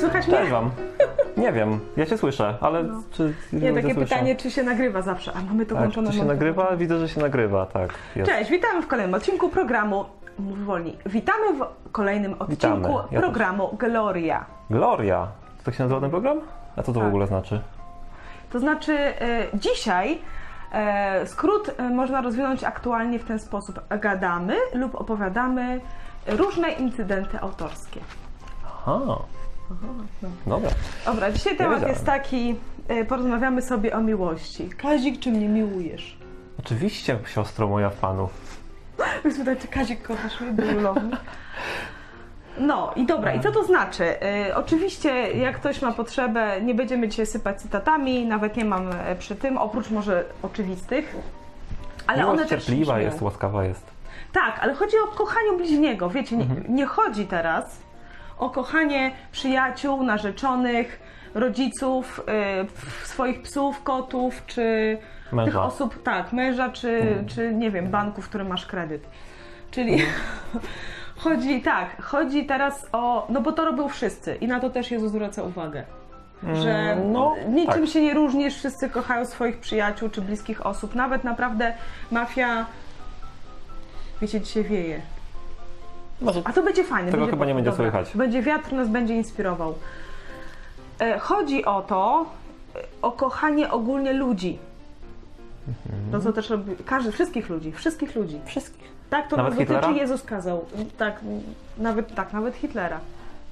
[0.00, 0.36] Słychać mnie?
[0.36, 0.70] Cześć wam.
[1.36, 3.58] Nie wiem, ja się słyszę, ale czy No.
[3.60, 4.08] Nie, ludzie takie słyszą?
[4.14, 5.32] pytanie, czy się nagrywa zawsze.
[5.36, 6.10] A mamy to włączone.
[6.10, 6.76] czy się nagrywa?
[6.76, 7.90] Widzę, że się nagrywa, tak.
[8.16, 8.30] Jest.
[8.30, 10.04] Cześć, witamy w kolejnym odcinku programu.
[10.38, 10.98] Mów wolniej.
[11.06, 13.20] Witamy w kolejnym odcinku ja też.
[13.20, 14.44] programu Gloria.
[14.70, 15.28] Gloria.
[15.58, 16.40] To tak się nazywa ten program?
[16.76, 17.08] A co to w Tak.
[17.08, 17.60] ogóle znaczy?
[18.52, 19.14] To znaczy, e,
[19.54, 20.18] dzisiaj
[20.72, 23.80] e, skrót e, można rozwinąć aktualnie w ten sposób.
[24.00, 25.80] Gadamy lub opowiadamy
[26.26, 28.00] różne incydenty autorskie.
[28.66, 29.00] Aha.
[30.46, 30.70] Dobra.
[31.06, 32.56] Dobra, dzisiaj temat jest taki,
[32.88, 34.68] e, porozmawiamy sobie o miłości.
[34.68, 36.18] Kazik, czy mnie miłujesz?
[36.58, 38.28] Oczywiście, siostro moja w panu.
[39.34, 40.52] Spytać, czy Kazik kochasz mnie?
[42.58, 44.22] No i dobra, i co to znaczy?
[44.22, 49.16] E, oczywiście, jak ktoś ma potrzebę, nie będziemy dzisiaj sypać cytatami, nawet nie mam e,
[49.16, 51.16] przy tym, oprócz może oczywistych.
[52.06, 53.82] Ale Miłość one też cierpliwa jest, łaskawa jest.
[54.32, 56.10] Tak, ale chodzi o kochaniu bliźniego.
[56.10, 56.74] Wiecie, nie, Mhm.
[56.74, 57.78] nie chodzi teraz
[58.38, 61.00] o kochanie przyjaciół, narzeczonych,
[61.34, 62.20] rodziców,
[63.04, 64.98] y, swoich psów, kotów, czy
[65.32, 65.46] Męża.
[65.50, 69.06] tych osób, tak, męża, czy, czy nie wiem, banku, w którym masz kredyt.
[69.70, 70.12] Czyli Mhm.
[71.24, 75.12] chodzi, tak, chodzi teraz o, no bo to robią wszyscy i na to też Jezus
[75.12, 75.82] zwraca uwagę.
[76.54, 77.88] Że Mm, no, niczym tak.
[77.88, 80.94] się nie różnisz, wszyscy kochają swoich przyjaciół czy bliskich osób.
[80.94, 81.74] Nawet naprawdę
[82.10, 82.66] mafia
[84.22, 85.00] Wiecie, dzisiaj wieje.
[86.20, 87.10] Może A to będzie fajne.
[87.10, 87.84] Tego chyba nie będzie dobra.
[87.84, 88.16] słychać.
[88.16, 89.74] Będzie wiatr, nas będzie inspirował.
[91.00, 92.26] E, Chodzi o to,
[92.76, 94.58] e, o kochanie ogólnie ludzi.
[95.68, 96.12] Mhm.
[96.12, 98.40] To co też robi, każdy, wszystkich ludzi, wszystkich ludzi.
[98.44, 98.88] wszystkich.
[99.10, 99.96] Tak to Nawet dotyczy, Hitlera?
[99.96, 100.64] Jezus kazał.
[100.98, 101.20] Tak,
[101.78, 103.00] nawet, tak, nawet Hitlera.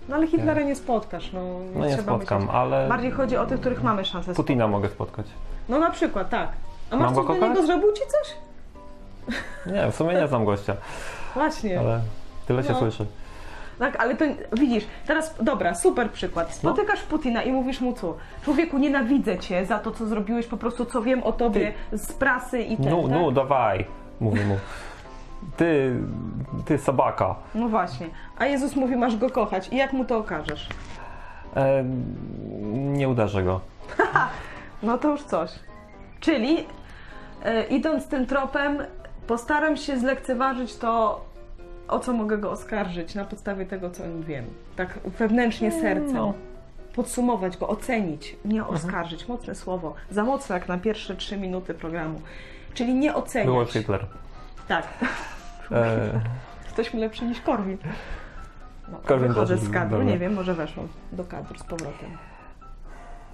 [0.08, 1.40] No ale Hitlera nie spotkasz, no,
[1.74, 2.56] No nie spotkam, myśleć.
[2.56, 4.36] ale Bardziej chodzi o tych, których mamy szansę spotkać.
[4.36, 5.26] Putina mogę spotkać.
[5.68, 6.48] No na przykład, tak.
[6.90, 7.48] A Mam masz go coś do kochać?
[7.50, 8.36] niego, zrobił ci coś?
[9.72, 10.76] Nie, w sumie nie znam gościa,
[11.34, 11.80] Właśnie.
[11.80, 12.00] ale
[12.46, 12.78] tyle się No.
[12.78, 13.06] słyszy.
[13.78, 16.54] Tak, ale to widzisz, teraz dobra, super przykład.
[16.54, 18.16] Spotykasz Putina i mówisz mu co?
[18.44, 22.62] Człowieku, nienawidzę cię za to, co zrobiłeś, po prostu co wiem o tobie z prasy
[22.62, 23.10] i ten, No, tak?
[23.10, 23.84] no, dawaj,
[24.20, 24.56] mówi mu.
[25.56, 25.96] Ty,
[26.64, 27.34] ty sabaka.
[27.54, 28.06] No właśnie.
[28.38, 29.68] A Jezus mówi, masz go kochać.
[29.72, 30.68] I jak mu to okażesz?
[31.56, 31.84] E,
[32.72, 33.60] nie uderzę go.
[34.82, 35.50] No to już coś.
[36.20, 36.66] Czyli
[37.44, 38.78] e, idąc tym tropem,
[39.26, 41.20] postaram się zlekceważyć to,
[41.88, 44.44] o co mogę go oskarżyć na podstawie tego, co o nim wiem.
[44.76, 46.14] Tak wewnętrznie sercem.
[46.14, 46.34] No.
[46.94, 48.76] Podsumować go, ocenić, nie Mhm.
[48.76, 49.28] oskarżyć.
[49.28, 49.94] Mocne słowo.
[50.10, 52.20] Za mocno jak na pierwsze trzy minuty programu.
[52.74, 53.46] Czyli nie oceniać.
[53.46, 54.06] Było Hitler.
[54.68, 54.86] Tak.
[55.72, 56.20] E,
[56.64, 57.78] Jesteśmy lepsi niż Korwin.
[58.92, 60.12] No, Korwin wychodzę też z kadru, dobra.
[60.12, 62.10] nie wiem, może weszłam do kadru z powrotem.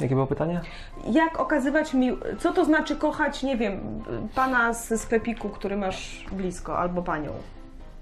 [0.00, 0.60] jakie było pytanie?
[1.10, 4.02] Jak okazywać mi, co to znaczy kochać, nie wiem,
[4.34, 7.30] pana z sklepiku, który masz blisko, albo panią?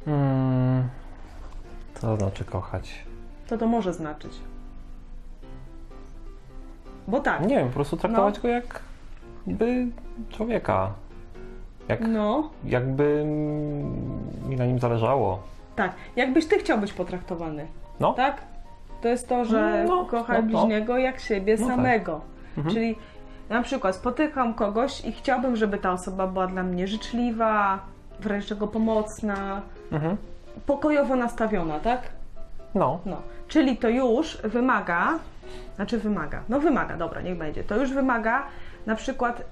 [0.05, 0.89] Hmm,
[1.95, 3.05] co znaczy kochać?
[3.47, 4.33] Co to może znaczyć?
[7.09, 8.43] Bo tak, Nie wiem, po prostu traktować No.
[8.43, 8.81] go jak
[9.47, 9.87] by
[10.31, 10.91] człowieka.
[11.89, 13.25] Jak, no, Jakby
[14.49, 15.43] mi na nim zależało.
[15.77, 17.67] tak, jakbyś ty chciał być potraktowany,
[18.01, 18.43] No, tak?
[19.03, 20.49] To jest to, że No, kochaj no, no.
[20.49, 21.77] bliźniego jak siebie No tak.
[21.77, 22.21] samego.
[22.57, 22.75] Mhm.
[22.75, 22.97] Czyli
[23.49, 27.79] na przykład spotykam kogoś i chciałbym, żeby ta osoba była dla mnie życzliwa,
[28.21, 29.63] wręcz pomocna,
[29.93, 30.17] mhm.
[30.67, 32.03] pokojowo nastawiona, tak?
[32.75, 33.01] no.
[33.07, 33.17] No,
[33.49, 35.19] czyli to już wymaga,
[35.77, 37.65] znaczy wymaga, no wymaga, dobra, niech będzie.
[37.65, 38.43] To już wymaga
[38.87, 39.43] na przykład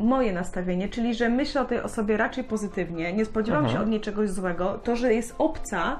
[0.00, 3.76] moje nastawienie, czyli że myślę o tej osobie raczej pozytywnie, nie spodziewam Mhm.
[3.78, 4.78] się od niej czegoś złego.
[4.84, 5.96] To, że jest obca,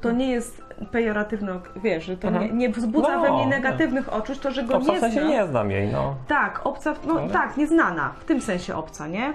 [0.00, 0.62] to nie jest
[0.92, 2.46] pejoratywne, wiesz, że to Mhm.
[2.46, 3.50] nie, nie wzbudza No, we mnie nie.
[3.50, 5.28] negatywnych odczuć, to, że go Obca nie w sensie znam.
[5.30, 6.14] nie znam jej, no.
[6.28, 9.32] Tak, obca, no Ale- tak, nieznana, w tym sensie obca, nie?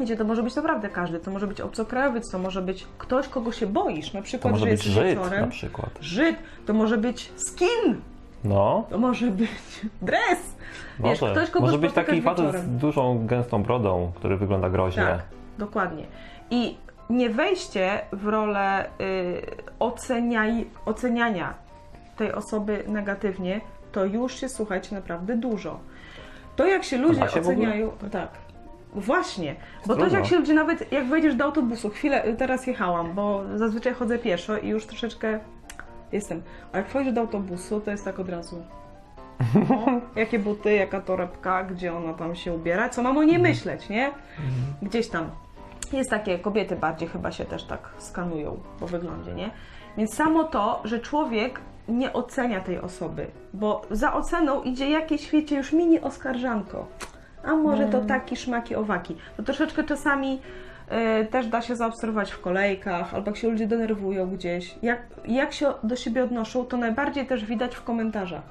[0.00, 3.52] Wiecie, to może być naprawdę każdy, to może być obcokrajowiec, to może być ktoś, kogo
[3.52, 5.40] się boisz, na To przykład, może że być Żyd wieczorem.
[5.40, 5.90] na przykład.
[6.00, 8.00] Żyd, to może być skin,
[8.44, 9.50] No, to może być
[10.02, 10.56] dres.
[11.00, 11.34] Wiesz, może.
[11.34, 15.02] ktoś, kogo może być taki facet z dużą, gęstą brodą, który wygląda groźnie.
[15.02, 15.22] Tak,
[15.58, 16.04] dokładnie.
[16.50, 16.76] I
[17.10, 19.42] nie wejście w rolę y,
[19.78, 21.54] oceniaj, oceniania
[22.16, 23.60] tej osoby negatywnie,
[23.92, 25.78] to już się, słuchajcie, naprawdę dużo.
[26.56, 28.28] To jak się ludzie się oceniają, tak.
[28.94, 29.56] Właśnie,
[29.86, 33.94] bo to jak się ludzie nawet, jak wejdziesz do autobusu, chwilę, teraz jechałam, bo zazwyczaj
[33.94, 35.40] chodzę pieszo i już troszeczkę
[36.12, 36.42] jestem,
[36.72, 38.64] a jak wchodzisz do autobusu, to jest tak od razu.
[39.70, 39.86] O,
[40.20, 44.10] jakie buty, jaka torebka, gdzie ona tam się ubiera, co mam o nie myśleć, nie?
[44.82, 45.30] Gdzieś tam.
[45.92, 49.50] Jest takie, kobiety bardziej chyba się też tak skanują po wyglądzie, nie?
[49.96, 55.56] Więc samo to, że człowiek nie ocenia tej osoby, bo za oceną idzie jakieś, wiecie,
[55.56, 56.86] już mini oskarżanko.
[57.46, 59.16] A może to taki, szmaki, owaki.
[59.36, 60.40] To troszeczkę czasami
[61.22, 64.74] y, też da się zaobserwować w kolejkach, albo jak się ludzie denerwują gdzieś.
[64.82, 68.42] Jak, jak się do siebie odnoszą, to najbardziej też widać w komentarzach.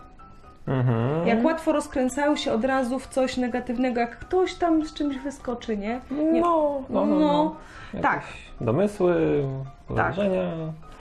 [0.68, 1.28] Mhm.
[1.28, 5.78] Jak łatwo rozkręcają się od razu w coś negatywnego, jak ktoś tam z czymś wyskoczy,
[5.78, 6.00] nie?
[6.12, 7.56] nie No, no, no, no,
[7.94, 8.02] no.
[8.02, 8.22] tak.
[8.62, 9.44] Domysły,
[9.88, 10.42] podejrzenia,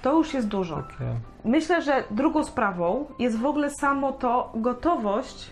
[0.02, 0.76] To już jest dużo.
[0.76, 1.10] takie.
[1.44, 5.50] Myślę, że drugą sprawą jest w ogóle samo to gotowość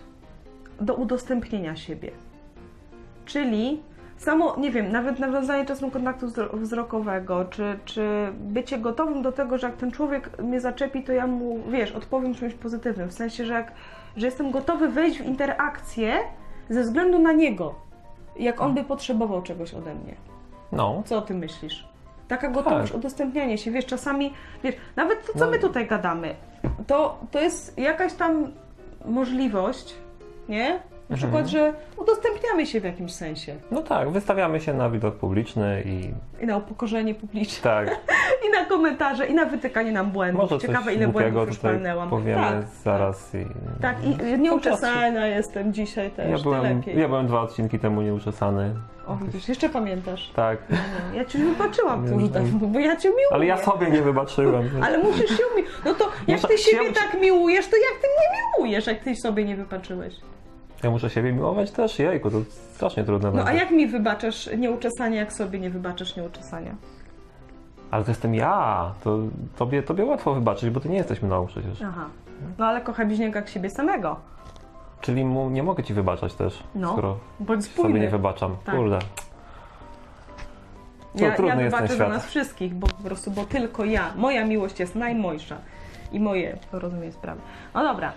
[0.81, 2.11] do udostępnienia siebie.
[3.25, 3.83] Czyli
[4.17, 9.59] samo, nie wiem, nawet nawiązanie czasem kontaktu wzro- wzrokowego, czy, czy bycie gotowym do tego,
[9.59, 13.09] że jak ten człowiek mnie zaczepi, to ja mu, wiesz, odpowiem czymś pozytywnym.
[13.09, 13.73] W sensie, że, jak,
[14.17, 16.15] że jestem gotowy wejść w interakcję
[16.71, 17.75] ze względu na niego,
[18.39, 20.15] jak on by potrzebował czegoś ode mnie.
[20.73, 21.89] No, Co o tym myślisz?
[22.29, 22.99] Taka gotowość, Tak.
[22.99, 24.33] udostępnianie się, wiesz, czasami,
[24.65, 25.51] wiesz, nawet to, co No.
[25.51, 26.35] my tutaj gadamy,
[26.87, 28.53] to, to jest jakaś tam
[29.05, 29.95] możliwość,
[30.49, 30.81] nie?
[31.11, 31.33] Na Mhm.
[31.33, 33.55] przykład, że udostępniamy się w jakimś sensie.
[33.71, 36.11] no tak, wystawiamy się na widok publiczny i
[36.43, 37.89] I na upokorzenie publiczne, tak,
[38.49, 40.51] i na komentarze, i na wytykanie nam błędów.
[40.51, 42.11] może Ciekawe, ile błędów już palnęłam.
[42.11, 43.47] powiemy tak, zaraz i...
[43.83, 48.75] tak, i nieuczesana jestem dzisiaj też, Ja byłem, ja byłem dwa odcinki temu nieuczesany.
[49.07, 50.31] O, widzisz, jeszcze pamiętasz.
[50.37, 50.77] Tak, No,
[51.17, 52.29] ja cię wybaczyłam to już nie.
[52.29, 53.27] dawno, bo ja cię miłuję.
[53.33, 54.71] ale ja sobie nie wybaczyłem.
[54.85, 55.67] Ale musisz się umieć.
[55.85, 59.45] No to jak ty siebie tak miłujesz, to jak ty mnie miłujesz, jak ty sobie
[59.45, 60.15] nie wypaczyłeś?
[60.83, 62.37] Ja muszę siebie miłować też, jejku, to
[62.75, 63.61] strasznie trudne No a będzie.
[63.61, 66.75] jak mi wybaczasz nieuczesanie, jak sobie nie wybaczasz nieuczesania?
[67.91, 69.19] Ale to jestem ja, to
[69.57, 71.83] tobie, tobie łatwo wybaczyć, bo ty nie jesteś mną przecież.
[71.83, 72.05] Aha.
[72.59, 74.17] No ale kocha bliźniego jak siebie samego.
[75.01, 78.09] Czyli mu nie mogę ci wybaczać też, No, skoro Bądź sobie nie spójny.
[78.11, 78.57] wybaczam.
[78.65, 78.75] Tak.
[78.77, 78.99] Kurde.
[81.19, 82.09] Co, Ja, trudny ja jest ten wybaczę za świat.
[82.09, 85.57] nas wszystkich, bo po prostu, bo tylko ja, moja miłość jest najmojsza.
[86.13, 87.41] I moje rozumie sprawy.
[87.75, 88.13] No dobra.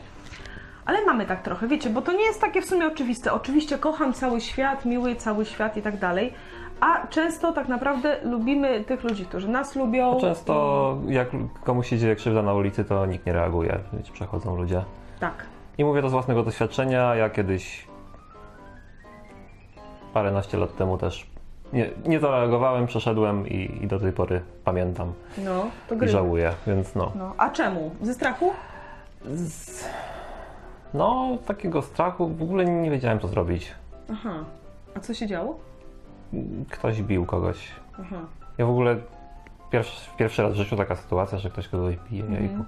[0.85, 3.33] Ale mamy tak trochę, wiecie, bo to nie jest takie w sumie oczywiste.
[3.33, 6.33] Oczywiście kocham cały świat, miłuję cały świat i tak dalej,
[6.79, 10.17] a często tak naprawdę lubimy tych ludzi, którzy nas lubią.
[10.21, 11.27] Często jak
[11.63, 14.83] komuś się dzieje krzywda na ulicy, to nikt nie reaguje, wiecie, przechodzą ludzie.
[15.19, 15.33] Tak.
[15.77, 17.87] I mówię to z własnego doświadczenia, ja kiedyś
[20.13, 21.27] paręnaście lat temu też
[21.73, 26.07] nie, nie zareagowałem, przeszedłem i, i do tej pory pamiętam No, to i gry.
[26.09, 27.11] żałuję, więc no.
[27.15, 27.91] No, a czemu?
[28.01, 28.51] Ze strachu?
[29.25, 29.85] Z,
[30.93, 33.71] no, takiego strachu w ogóle nie wiedziałem co zrobić.
[34.11, 34.33] Aha.
[34.95, 35.59] A co się działo?
[36.69, 37.71] Ktoś bił kogoś.
[38.01, 38.15] Aha.
[38.57, 38.95] Ja w ogóle
[39.71, 42.23] pierwszy, pierwszy raz w życiu taka sytuacja, że ktoś kogoś bije.
[42.23, 42.43] Mhm.
[42.43, 42.63] jejku.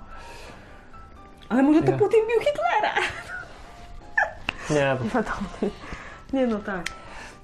[1.50, 1.98] Ale może to Ja.
[1.98, 2.94] Putin bił Hitlera?
[4.70, 5.48] Nie, to, Wiadomo.
[6.34, 6.86] Nie no tak.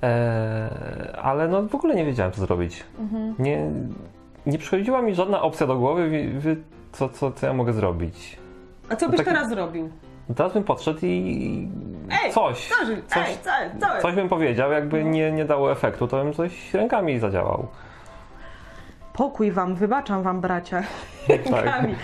[0.04, 2.84] e, ale no w ogóle nie wiedziałem co zrobić.
[3.00, 3.36] Mhm.
[3.39, 3.69] Nie,
[4.45, 8.38] nie przychodziła mi żadna opcja do głowy, wi- wi- co, co, co ja mogę zrobić.
[8.89, 9.89] A co byś teraz zrobił?
[10.36, 11.68] Teraz bym podszedł i
[12.24, 12.98] Ej, coś, Co, że...
[13.07, 13.51] coś, Ej, co,
[13.88, 14.01] co?
[14.01, 15.10] coś bym powiedział, jakby No.
[15.10, 17.68] nie, nie dało efektu, to bym coś rękami zadziałał.
[19.13, 20.83] Pokój wam, wybaczam wam bracia.
[21.28, 21.38] Tak.
[21.66, 21.95] Rękami.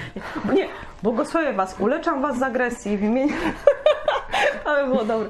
[0.45, 0.67] Nie, nie,
[1.03, 3.33] błogosławię was, uleczam was z agresji w imieniu...
[4.65, 5.29] Ale było dobre.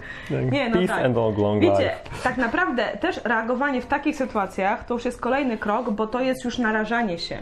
[0.52, 1.06] Nie, no Peace tak.
[1.06, 2.24] and long Wiecie, life.
[2.24, 6.46] tak naprawdę też reagowanie w takich sytuacjach to już jest kolejny krok, bo to jest
[6.46, 7.38] już narażanie się.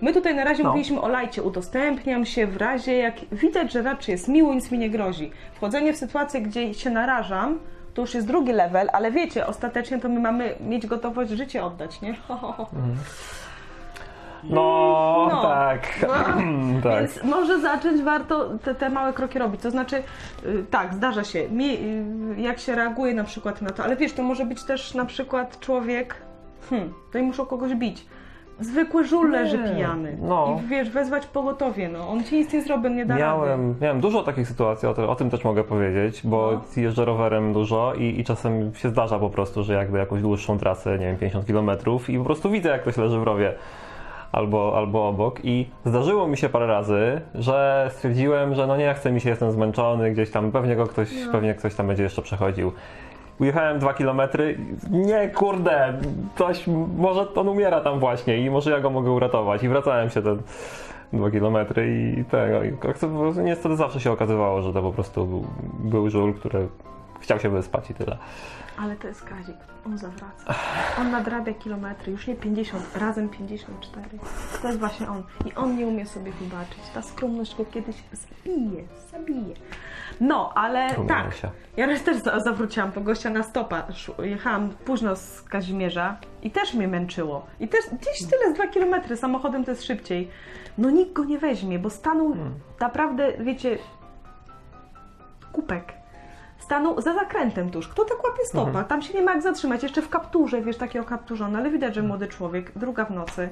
[0.00, 0.68] My tutaj na razie No.
[0.68, 4.78] mówiliśmy o lajcie, udostępniam się w razie jak widać, że raczej jest miło, nic mi
[4.78, 5.30] nie grozi.
[5.54, 7.58] Wchodzenie w sytuację, gdzie się narażam,
[7.94, 12.00] to już jest drugi level, ale wiecie, ostatecznie to my mamy mieć gotowość życie oddać,
[12.00, 12.14] nie?
[14.44, 15.42] No, No.
[15.42, 15.82] tak.
[16.84, 17.00] tak.
[17.00, 19.60] Więc może zacząć warto te, te małe kroki robić.
[19.60, 19.96] To znaczy,
[20.46, 24.12] y, tak, zdarza się, mi, y, jak się reaguje na przykład na to, ale wiesz,
[24.12, 26.14] to może być też na przykład człowiek,
[26.70, 28.06] hmm, tutaj muszą kogoś bić.
[28.60, 30.16] Zwykły żul leży pijany.
[30.22, 30.60] no.
[30.64, 32.08] I wiesz, wezwać pogotowie, no.
[32.08, 33.22] On ci nic nie zrobi, nie da rady.
[33.24, 36.82] Miałem, miałem dużo takich sytuacji, o, o tym też mogę powiedzieć, bo No.
[36.82, 40.98] jeżdżę rowerem dużo i, i czasem się zdarza po prostu, że jakby jakąś dłuższą trasę,
[40.98, 41.70] nie wiem, 50 km
[42.08, 43.52] i po prostu widzę, jak ktoś leży w rowie
[44.32, 49.12] albo, albo obok i zdarzyło mi się parę razy, że stwierdziłem, że no nie chce
[49.12, 51.32] mi się, jestem zmęczony, gdzieś tam, pewnie go ktoś, No.
[51.32, 52.72] pewnie ktoś tam będzie jeszcze przechodził.
[53.40, 54.58] Ujechałem dwa kilometry,
[54.90, 55.94] nie kurde,
[56.34, 56.66] ktoś,
[56.96, 59.62] może on umiera tam właśnie i może ja go mogę uratować.
[59.62, 60.36] I wracałem się te
[61.12, 62.60] dwa kilometry i tego,
[63.42, 65.44] niestety zawsze się okazywało, że to po prostu był,
[65.78, 66.68] był żul, który
[67.20, 68.16] chciał się wyspać i tyle.
[68.78, 70.54] Ale to jest Kazik, on zawraca.
[71.00, 74.08] On nadrabia kilometry, już nie 50, razem 54.
[74.62, 75.22] To jest właśnie on.
[75.46, 76.78] I on nie umie sobie wybaczyć.
[76.94, 79.54] Ta skromność go kiedyś zabije, zabije.
[80.20, 81.34] No, ale tak.
[81.34, 81.50] się.
[81.76, 83.82] Ja raz też za- zawróciłam po gościa na stopa.
[84.22, 87.46] Jechałam późno z Kazimierza i też mnie męczyło.
[87.60, 90.30] I też gdzieś tyle z 2 km samochodem to jest szybciej.
[90.78, 92.36] No nikt go nie weźmie, bo stanął
[92.80, 93.78] naprawdę, wiecie,
[95.52, 95.99] kupek.
[96.60, 97.88] Stanął za zakrętem tuż.
[97.88, 98.68] Kto tak łapie stopa?
[98.68, 98.84] Mhm.
[98.84, 99.82] Tam się nie ma jak zatrzymać.
[99.82, 103.48] Jeszcze w kapturze, wiesz, taki okapturzony, ale widać, że młody człowiek, druga w nocy.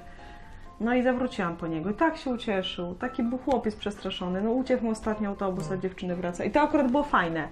[0.81, 2.95] No i zawróciłam po niego i tak się ucieszył.
[2.95, 4.41] Taki był chłopiec przestraszony.
[4.41, 6.45] No uciekł mu ostatni autobus, a dziewczyny wraca.
[6.45, 7.49] I to akurat było fajne,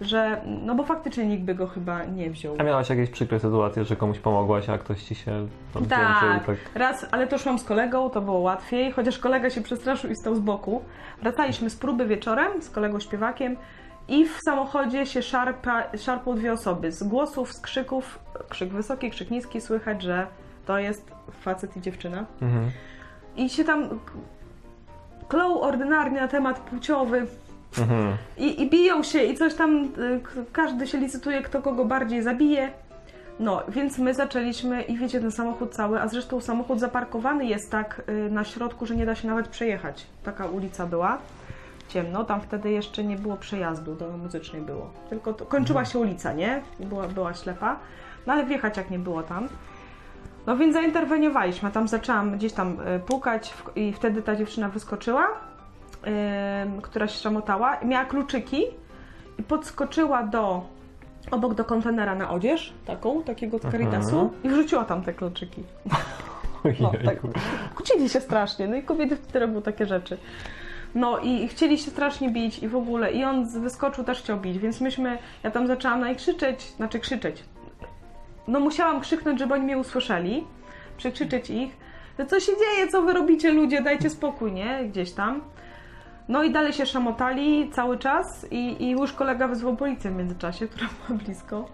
[0.00, 2.56] że, no bo faktycznie nikt by go chyba nie wziął.
[2.58, 6.56] A miałaś jakieś przykre sytuacje, że komuś pomogłaś, a ktoś ci się tam Tak, tak...
[6.74, 10.34] raz, ale to szłam z kolegą, to było łatwiej, chociaż kolega się przestraszył i stał
[10.34, 10.82] z boku.
[11.22, 13.56] Wracaliśmy z próby wieczorem z kolegą śpiewakiem
[14.08, 16.92] i w samochodzie się szarpa, szarpą dwie osoby.
[16.92, 18.18] Z głosów, z krzyków,
[18.48, 20.26] krzyk wysoki, krzyk niski, słychać, że
[20.66, 22.24] to jest facet i dziewczyna.
[22.42, 22.70] Mhm.
[23.36, 23.96] I się tam k-
[25.28, 27.26] klął ordynarnie na temat płciowy
[27.78, 28.16] Mhm.
[28.36, 30.20] i, i biją się i coś tam, y,
[30.52, 32.70] każdy się licytuje, kto kogo bardziej zabije.
[33.40, 38.02] No, więc my zaczęliśmy i wiecie, ten samochód cały, a zresztą samochód zaparkowany jest tak
[38.08, 40.06] y, na środku, że nie da się nawet przejechać.
[40.24, 41.18] Taka ulica była.
[41.94, 44.90] Ciemno, tam wtedy jeszcze nie było przejazdu, do muzycznej było.
[45.10, 46.62] Tylko to, kończyła się ulica, nie?
[46.80, 47.76] Była, była ślepa.
[48.26, 49.48] No ale wjechać jak nie było tam.
[50.46, 51.70] No więc zainterweniowaliśmy.
[51.70, 55.26] Tam zaczęłam gdzieś tam y, pukać w, i wtedy ta dziewczyna wyskoczyła,
[56.64, 57.80] ym, która się szamotała.
[57.84, 58.62] Miała kluczyki
[59.38, 60.64] i podskoczyła do
[61.30, 64.42] obok do kontenera na odzież, taką, takiego od Caritasu Mhm.
[64.44, 65.62] i wrzuciła tam te kluczyki.
[66.80, 67.18] No, tak.
[67.74, 70.18] Kłócili się strasznie, no i kobiety wtedy robią takie rzeczy.
[70.94, 74.58] No i chcieli się strasznie bić i w ogóle, i on wyskoczył też chciał bić,
[74.58, 77.44] więc myśmy, ja tam zaczęłam na nich krzyczeć, znaczy krzyczeć.
[78.48, 80.44] No musiałam krzyknąć, żeby oni mnie usłyszeli,
[80.96, 81.76] przekrzyczeć ich,
[82.18, 84.84] że co się dzieje, co wy robicie ludzie, dajcie spokój, nie?
[84.84, 85.40] Gdzieś tam.
[86.28, 90.68] No i dalej się szamotali cały czas i, i już kolega wyzwał policję w międzyczasie,
[90.68, 91.68] która była blisko.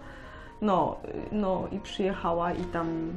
[0.61, 0.97] No,
[1.31, 3.11] no i przyjechała i tam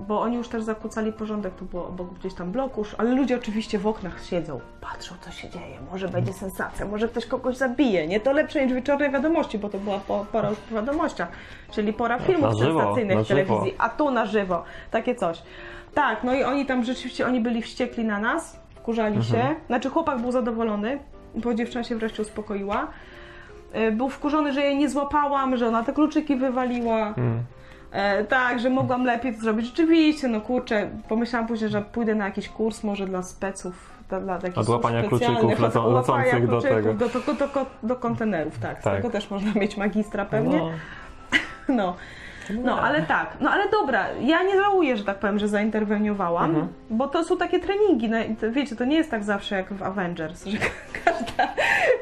[0.00, 3.78] bo oni już też zakłócali porządek, to było obok gdzieś tam blokusz, ale ludzie oczywiście
[3.78, 8.20] w oknach siedzą, patrzą co się dzieje, może będzie sensacja, może ktoś kogoś zabije, nie?
[8.20, 11.28] To lepsze niż wieczorne wiadomości, bo to była po, pora już po wiadomościach,
[11.70, 15.42] czyli pora filmów na żywo, sensacyjnych na w telewizji, a tu na żywo, takie coś.
[15.94, 20.20] Tak, no i oni tam rzeczywiście, oni byli wściekli na nas, wkurzali się, znaczy chłopak
[20.20, 20.98] był zadowolony,
[21.34, 22.88] bo dziewczyna się wreszcie uspokoiła.
[23.76, 27.14] Y, Był wkurzony, że jej nie złapałam, że ona te kluczyki wywaliła.
[27.16, 27.42] Mm.
[27.92, 29.66] E, tak, że mogłam lepiej to zrobić.
[29.66, 34.38] Rzeczywiście, no kurczę, pomyślałam później, że pójdę na jakiś kurs może dla speców, dla, dla
[34.38, 36.94] takich Od łapania kluczyków specjalnych, lecą- lecących do tego.
[36.94, 38.80] Do, do, do, do, kontenerów, tak.
[38.80, 38.96] Z Tak.
[38.96, 40.58] tego też można mieć magistra pewnie.
[40.58, 40.70] No.
[41.68, 41.96] No.
[42.64, 46.68] No, ale tak, no ale dobra, ja nie żałuję, że tak powiem, że zainterweniowałam, Mhm.
[46.90, 48.16] bo to są takie treningi, no,
[48.50, 50.58] wiecie, to nie jest tak zawsze jak w Avengers, że
[51.04, 51.48] każda,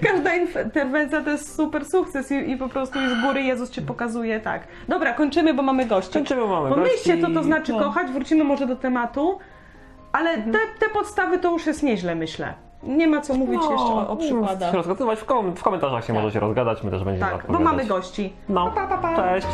[0.02, 4.40] każda interwencja to jest super sukces i, i po prostu z góry Jezus Cię pokazuje
[4.40, 4.62] tak.
[4.88, 6.12] Dobra, kończymy, bo mamy gości.
[6.12, 7.34] Kończymy, bo mamy Pomyślcie, gości.
[7.34, 7.78] co to znaczy No.
[7.78, 9.38] kochać, wrócimy może do tematu,
[10.12, 10.52] ale Mhm.
[10.52, 12.54] te, te podstawy to już jest nieźle, myślę.
[12.82, 14.70] Nie ma co mówić jeszcze o, o przykładach.
[14.70, 16.22] Się rozgadywać w, kom- w komentarzach się Tak.
[16.22, 18.32] może się rozgadać, my też będziemy Tak, bo mamy gości.
[18.48, 19.16] No, pa, pa, pa.
[19.16, 19.46] cześć.